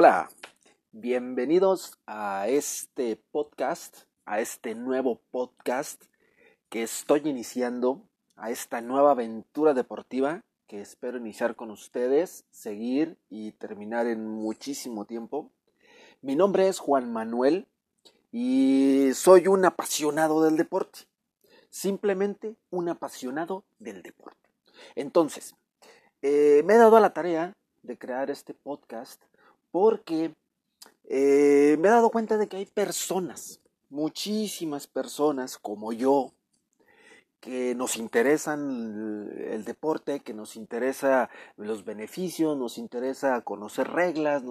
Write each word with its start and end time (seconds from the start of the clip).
Hola, 0.00 0.30
bienvenidos 0.92 1.98
a 2.06 2.46
este 2.46 3.20
podcast, 3.32 4.04
a 4.26 4.38
este 4.38 4.76
nuevo 4.76 5.20
podcast 5.32 6.00
que 6.68 6.84
estoy 6.84 7.22
iniciando, 7.24 8.04
a 8.36 8.52
esta 8.52 8.80
nueva 8.80 9.10
aventura 9.10 9.74
deportiva 9.74 10.44
que 10.68 10.80
espero 10.80 11.18
iniciar 11.18 11.56
con 11.56 11.72
ustedes, 11.72 12.44
seguir 12.52 13.18
y 13.28 13.50
terminar 13.50 14.06
en 14.06 14.24
muchísimo 14.24 15.04
tiempo. 15.04 15.50
Mi 16.22 16.36
nombre 16.36 16.68
es 16.68 16.78
Juan 16.78 17.12
Manuel 17.12 17.66
y 18.30 19.10
soy 19.14 19.48
un 19.48 19.64
apasionado 19.64 20.44
del 20.44 20.56
deporte, 20.56 21.08
simplemente 21.70 22.54
un 22.70 22.88
apasionado 22.88 23.64
del 23.80 24.02
deporte. 24.04 24.48
Entonces, 24.94 25.56
eh, 26.22 26.62
me 26.66 26.74
he 26.74 26.78
dado 26.78 26.96
a 26.96 27.00
la 27.00 27.12
tarea 27.12 27.56
de 27.82 27.98
crear 27.98 28.30
este 28.30 28.54
podcast 28.54 29.20
porque 29.70 30.34
eh, 31.04 31.76
me 31.78 31.88
he 31.88 31.90
dado 31.90 32.10
cuenta 32.10 32.36
de 32.36 32.48
que 32.48 32.58
hay 32.58 32.66
personas, 32.66 33.60
muchísimas 33.88 34.86
personas 34.86 35.58
como 35.58 35.92
yo, 35.92 36.32
que 37.40 37.74
nos 37.74 37.96
interesan 37.96 39.30
el 39.38 39.64
deporte, 39.64 40.20
que 40.20 40.34
nos 40.34 40.56
interesa 40.56 41.30
los 41.56 41.84
beneficios, 41.84 42.56
nos 42.56 42.78
interesa 42.78 43.40
conocer 43.42 43.88
reglas, 43.88 44.42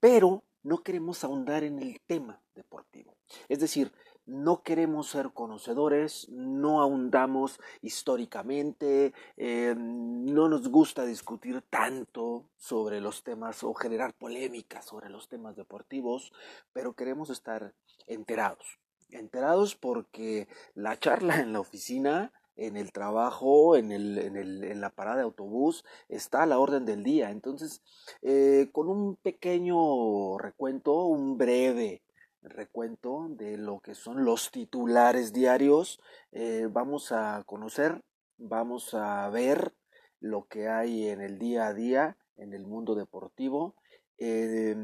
pero 0.00 0.42
no 0.62 0.82
queremos 0.82 1.22
ahondar 1.22 1.64
en 1.64 1.78
el 1.78 2.00
tema 2.06 2.40
deportivo. 2.54 3.14
Es 3.48 3.60
decir, 3.60 3.92
no 4.30 4.62
queremos 4.62 5.08
ser 5.08 5.32
conocedores, 5.32 6.28
no 6.30 6.80
ahondamos 6.80 7.58
históricamente, 7.82 9.12
eh, 9.36 9.74
no 9.76 10.48
nos 10.48 10.68
gusta 10.68 11.04
discutir 11.04 11.62
tanto 11.68 12.48
sobre 12.56 13.00
los 13.00 13.24
temas 13.24 13.64
o 13.64 13.74
generar 13.74 14.14
polémicas 14.14 14.86
sobre 14.86 15.10
los 15.10 15.28
temas 15.28 15.56
deportivos, 15.56 16.32
pero 16.72 16.94
queremos 16.94 17.28
estar 17.30 17.74
enterados. 18.06 18.78
Enterados 19.10 19.74
porque 19.74 20.46
la 20.74 20.96
charla 20.98 21.40
en 21.40 21.52
la 21.52 21.60
oficina 21.60 22.32
en 22.56 22.76
el 22.76 22.92
trabajo, 22.92 23.74
en, 23.74 23.90
el, 23.90 24.18
en, 24.18 24.36
el, 24.36 24.64
en, 24.64 24.80
la 24.82 24.90
parada 24.90 25.16
de 25.16 25.22
autobús, 25.22 25.84
está 26.08 26.42
a 26.42 26.46
la 26.46 26.58
orden 26.58 26.84
del 26.84 27.02
día. 27.02 27.30
Entonces, 27.30 27.82
eh, 28.20 28.68
con 28.70 28.88
un 28.88 29.16
pequeño 29.16 30.36
recuento, 30.36 31.06
un 31.06 31.38
breve 31.38 32.02
recuento 32.42 33.26
de 33.30 33.56
lo 33.56 33.80
que 33.80 33.94
son 33.94 34.24
los 34.24 34.50
titulares 34.50 35.32
diarios. 35.32 36.00
Eh, 36.32 36.68
vamos 36.70 37.12
a 37.12 37.42
conocer, 37.44 38.02
vamos 38.38 38.94
a 38.94 39.28
ver 39.30 39.74
lo 40.20 40.46
que 40.46 40.68
hay 40.68 41.08
en 41.08 41.20
el 41.20 41.38
día 41.38 41.66
a 41.66 41.74
día 41.74 42.16
en 42.36 42.54
el 42.54 42.66
mundo 42.66 42.94
deportivo. 42.94 43.74
Eh, 44.18 44.76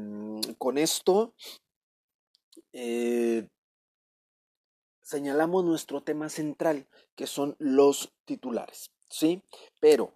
con 0.57 0.77
esto 0.77 1.33
eh, 2.73 3.47
señalamos 5.01 5.63
nuestro 5.63 6.03
tema 6.03 6.29
central, 6.29 6.87
que 7.15 7.27
son 7.27 7.55
los 7.59 8.13
titulares, 8.25 8.91
¿sí? 9.09 9.43
Pero 9.79 10.13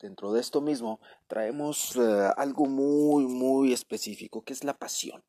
dentro 0.00 0.32
de 0.32 0.40
esto 0.40 0.60
mismo 0.60 1.00
traemos 1.26 1.96
algo 2.36 2.66
muy, 2.66 3.26
muy 3.26 3.72
específico, 3.72 4.42
que 4.42 4.52
es 4.52 4.62
la 4.62 4.74
pasión. 4.74 5.24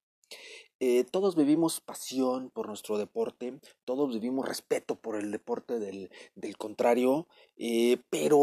Eh, 0.82 1.04
todos 1.04 1.36
vivimos 1.36 1.82
pasión 1.82 2.50
por 2.52 2.68
nuestro 2.68 2.98
deporte, 2.98 3.60
todos 3.84 4.14
vivimos 4.14 4.48
respeto 4.48 4.96
por 4.96 5.18
el 5.18 5.30
deporte 5.30 5.78
del, 5.78 6.10
del 6.36 6.56
contrario, 6.56 7.28
eh, 7.58 8.02
pero 8.10 8.40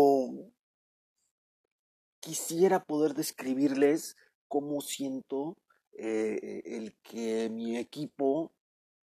quisiera 2.20 2.84
poder 2.84 3.14
describirles 3.14 4.16
cómo 4.48 4.82
siento 4.82 5.56
eh, 5.92 6.62
el 6.66 6.94
que 7.02 7.48
mi 7.48 7.78
equipo 7.78 8.52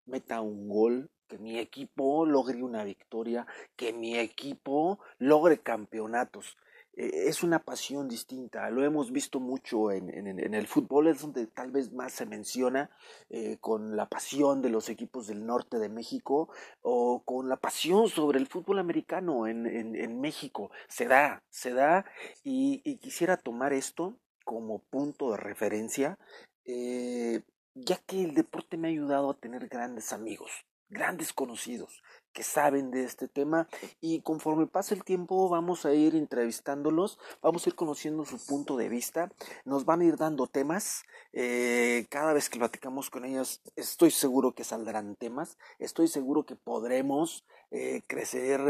meta 0.05 0.41
un 0.41 0.69
gol, 0.69 1.09
que 1.27 1.39
mi 1.39 1.57
equipo 1.57 2.23
logre 2.27 2.61
una 2.61 2.83
victoria, 2.83 3.47
que 3.75 3.93
mi 3.93 4.15
equipo 4.15 4.99
logre 5.17 5.57
campeonatos. 5.57 6.55
Eh, 6.97 7.27
es 7.27 7.43
una 7.43 7.59
pasión 7.59 8.07
distinta. 8.09 8.69
Lo 8.71 8.83
hemos 8.83 9.11
visto 9.11 9.39
mucho 9.39 9.91
en, 9.91 10.09
el 10.53 10.67
fútbol, 10.67 11.07
es 11.07 11.21
donde 11.21 11.45
tal 11.45 11.71
vez 11.71 11.93
más 11.93 12.11
se 12.11 12.25
menciona 12.25 12.89
eh, 13.29 13.57
con 13.61 13.95
la 13.95 14.09
pasión 14.09 14.61
de 14.61 14.69
los 14.69 14.89
equipos 14.89 15.27
del 15.27 15.45
norte 15.45 15.77
de 15.77 15.89
México 15.89 16.49
o 16.81 17.21
con 17.23 17.47
la 17.49 17.57
pasión 17.57 18.09
sobre 18.09 18.39
el 18.39 18.47
fútbol 18.47 18.79
americano 18.79 19.47
en, 19.47 20.19
México. 20.19 20.71
Se 20.87 21.07
da, 21.07 21.43
se 21.49 21.73
da 21.73 22.05
y, 22.43 22.97
quisiera 22.97 23.37
tomar 23.37 23.73
esto 23.73 24.17
como 24.43 24.79
punto 24.79 25.31
de 25.31 25.37
referencia, 25.37 26.17
eh, 26.65 27.41
ya 27.75 27.97
que 27.97 28.23
el 28.23 28.33
deporte 28.33 28.77
me 28.77 28.87
ha 28.87 28.91
ayudado 28.91 29.29
a 29.29 29.37
tener 29.37 29.67
grandes 29.67 30.13
amigos, 30.13 30.65
grandes 30.89 31.33
conocidos, 31.33 32.01
que 32.33 32.43
saben 32.43 32.91
de 32.91 33.03
este 33.03 33.27
tema 33.27 33.67
y 33.99 34.21
conforme 34.21 34.67
pase 34.67 34.93
el 34.93 35.03
tiempo 35.03 35.49
vamos 35.49 35.85
a 35.85 35.93
ir 35.93 36.15
entrevistándolos, 36.15 37.17
vamos 37.41 37.65
a 37.65 37.69
ir 37.69 37.75
conociendo 37.75 38.25
su 38.25 38.37
punto 38.45 38.77
de 38.77 38.89
vista, 38.89 39.31
nos 39.65 39.85
van 39.85 40.01
a 40.01 40.05
ir 40.05 40.17
dando 40.17 40.47
temas, 40.47 41.03
eh, 41.33 42.05
cada 42.09 42.33
vez 42.33 42.49
que 42.49 42.59
platicamos 42.59 43.09
con 43.09 43.25
ellos 43.25 43.61
estoy 43.75 44.11
seguro 44.11 44.53
que 44.53 44.63
saldrán 44.63 45.15
temas, 45.15 45.57
estoy 45.79 46.07
seguro 46.07 46.45
que 46.45 46.55
podremos 46.55 47.45
eh, 47.71 48.01
crecer 48.07 48.61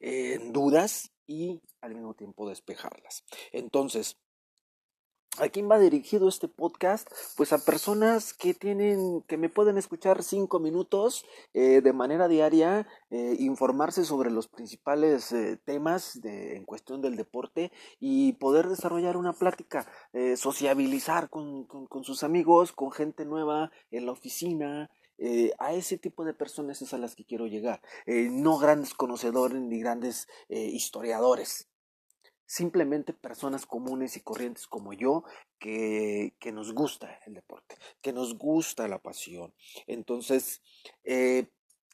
eh, 0.00 0.34
en 0.34 0.52
dudas 0.52 1.12
y 1.26 1.60
al 1.80 1.94
mismo 1.94 2.14
tiempo 2.14 2.48
despejarlas. 2.48 3.24
Entonces, 3.52 4.16
¿A 5.38 5.48
quién 5.48 5.70
va 5.70 5.78
dirigido 5.78 6.28
este 6.28 6.48
podcast? 6.48 7.08
Pues 7.36 7.52
a 7.52 7.64
personas 7.64 8.34
que 8.34 8.52
tienen, 8.52 9.22
que 9.28 9.36
me 9.36 9.48
pueden 9.48 9.78
escuchar 9.78 10.24
cinco 10.24 10.58
minutos 10.58 11.24
eh, 11.54 11.80
de 11.80 11.92
manera 11.92 12.26
diaria, 12.26 12.88
eh, 13.10 13.36
informarse 13.38 14.04
sobre 14.04 14.32
los 14.32 14.48
principales 14.48 15.30
eh, 15.30 15.56
temas 15.64 16.20
de, 16.20 16.56
en 16.56 16.64
cuestión 16.64 17.00
del 17.00 17.16
deporte 17.16 17.70
y 18.00 18.32
poder 18.34 18.68
desarrollar 18.68 19.16
una 19.16 19.32
plática, 19.32 19.86
sociabilizar 20.36 21.30
con, 21.30 21.64
con, 21.64 22.04
sus 22.04 22.24
amigos, 22.24 22.72
con 22.72 22.90
gente 22.90 23.24
nueva 23.24 23.70
en 23.92 24.06
la 24.06 24.12
oficina, 24.12 24.90
a 25.58 25.74
ese 25.74 25.98
tipo 25.98 26.24
de 26.24 26.34
personas 26.34 26.82
es 26.82 26.92
a 26.92 26.98
las 26.98 27.14
que 27.14 27.24
quiero 27.24 27.46
llegar. 27.46 27.80
no 28.06 28.58
grandes 28.58 28.94
conocedores 28.94 29.60
ni 29.60 29.78
grandes 29.78 30.28
historiadores 30.48 31.69
simplemente 32.50 33.12
personas 33.12 33.64
comunes 33.64 34.16
y 34.16 34.22
corrientes 34.22 34.66
como 34.66 34.92
yo 34.92 35.22
que, 35.60 36.34
que 36.40 36.50
nos 36.50 36.74
gusta 36.74 37.20
el 37.24 37.34
deporte, 37.34 37.76
que 38.02 38.12
nos 38.12 38.36
gusta 38.36 38.88
la 38.88 38.98
pasión. 38.98 39.54
Entonces, 39.86 40.60
eh, 41.04 41.46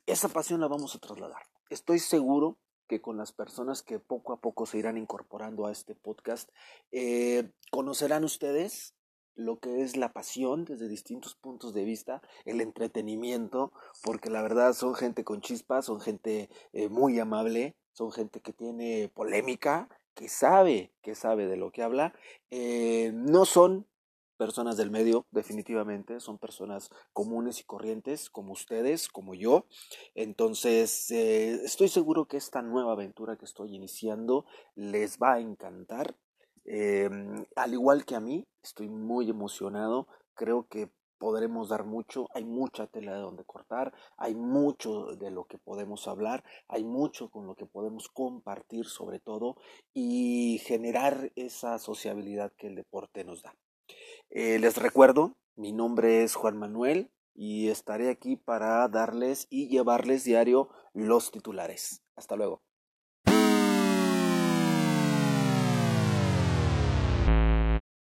esa 0.07 0.31
pasión 0.31 0.63
la 0.63 0.67
vamos 0.67 0.95
a 0.95 0.99
trasladar. 0.99 1.43
Estoy 1.69 1.99
seguro 1.99 2.57
que 2.89 3.03
con 3.03 3.19
las 3.19 3.33
personas 3.33 3.83
que 3.83 3.99
poco 3.99 4.33
a 4.33 4.41
poco 4.41 4.65
se 4.65 4.79
irán 4.79 4.97
incorporando 4.97 5.67
a 5.67 5.73
este 5.73 5.95
podcast, 5.95 6.49
eh, 6.91 7.51
conocerán 7.71 8.25
ustedes 8.25 8.95
lo 9.35 9.59
que 9.59 9.83
es 9.83 9.99
la 9.99 10.15
pasión 10.15 10.65
desde 10.65 10.89
distintos 10.89 11.35
puntos 11.35 11.75
de 11.75 11.85
vista, 11.85 12.23
el 12.47 12.63
entretenimiento, 12.63 13.75
porque 14.03 14.31
la 14.31 14.41
verdad 14.41 14.73
son 14.73 14.95
gente 14.95 15.23
con 15.23 15.43
chispas, 15.43 15.85
son 15.85 16.01
gente 16.01 16.49
eh, 16.73 16.89
muy 16.89 17.19
amable, 17.19 17.77
son 17.93 18.11
gente 18.11 18.41
que 18.41 18.55
tiene 18.55 19.11
polémica, 19.15 19.91
que 20.17 20.29
sabe, 20.29 20.93
que 21.03 21.15
sabe 21.15 21.47
de 21.47 21.57
lo 21.57 21.71
que 21.71 21.85
habla, 21.85 22.15
eh, 22.51 23.13
no 23.15 23.45
son 23.45 23.87
personas 24.37 24.77
del 24.77 24.91
medio, 24.91 25.27
definitivamente, 25.31 26.21
son 26.21 26.39
personas 26.39 26.91
comunes 27.13 27.61
y 27.61 27.65
corrientes, 27.65 28.31
como 28.31 28.53
ustedes, 28.53 29.09
como 29.09 29.35
yo. 29.35 29.67
Entonces, 30.15 31.11
eh, 31.11 31.61
estoy 31.65 31.89
seguro 31.89 32.27
que 32.27 32.37
esta 32.37 32.63
nueva 32.63 32.93
aventura 32.93 33.37
que 33.37 33.45
estoy 33.45 33.75
iniciando 33.75 34.47
les 34.75 35.19
va 35.19 35.35
a 35.35 35.41
encantar. 35.41 36.17
Em, 36.65 37.45
al 37.55 37.73
igual 37.75 38.05
que 38.05 38.17
a 38.17 38.21
mí, 38.21 38.47
estoy 38.63 38.89
muy 38.89 39.31
emocionado. 39.31 40.09
Creo 40.35 40.67
que 40.69 40.91
podremos 41.19 41.69
dar 41.69 41.85
mucho, 41.85 42.27
hay 42.35 42.45
mucha 42.45 42.87
tela 42.87 43.15
de 43.15 43.21
donde 43.21 43.45
cortar, 43.45 43.93
hay 44.17 44.35
mucho 44.35 45.17
de 45.17 45.31
lo 45.31 45.45
que 45.45 45.59
podemos 45.59 46.09
hablar, 46.09 46.45
hay 46.69 46.85
mucho 46.85 47.31
con 47.31 47.47
lo 47.47 47.55
que 47.55 47.67
podemos 47.67 48.09
compartir 48.09 48.87
sobre 48.87 49.21
todo 49.21 49.57
y 49.95 50.61
generar 50.65 51.33
esa 51.37 51.79
sociabilidad 51.79 52.53
que 52.57 52.69
el 52.69 52.75
deporte 52.75 53.25
nos 53.25 53.43
da. 53.43 53.55
Eh, 54.31 54.59
les 54.59 54.77
recuerdo, 54.77 55.37
mi 55.55 55.73
nombre 55.73 56.23
es 56.23 56.35
Juan 56.35 56.57
Manuel 56.57 57.11
y 57.35 57.69
estaré 57.69 58.11
aquí 58.11 58.37
para 58.37 58.89
darles 58.89 59.47
y 59.51 59.69
llevarles 59.69 60.25
diario 60.25 60.69
los 60.93 61.31
titulares. 61.31 62.03
Hasta 62.17 62.37
luego. 62.37 62.66